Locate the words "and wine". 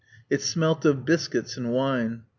1.57-2.23